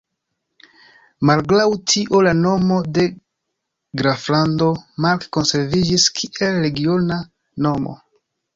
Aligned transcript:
Malgraŭ 1.29 1.65
tio 1.93 2.21
la 2.27 2.31
nomo 2.39 2.79
de 2.99 3.05
Graflando 4.03 4.71
Mark 5.07 5.29
konserviĝis 5.39 6.09
kiel 6.19 6.61
regiona 6.67 7.23
nomo. 7.69 7.99